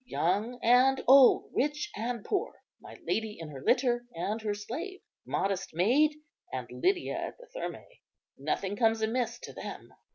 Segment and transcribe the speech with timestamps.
[0.07, 5.75] Young and old, rich and poor, my lady in her litter and her slave, modest
[5.75, 6.15] maid
[6.51, 7.85] and Lydia at the Thermæ,
[8.35, 9.93] nothing comes amiss to them.